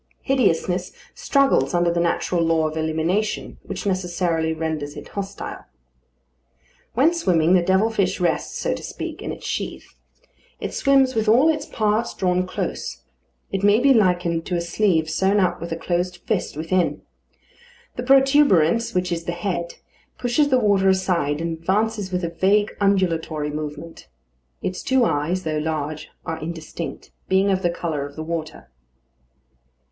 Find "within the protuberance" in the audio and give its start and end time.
16.57-18.95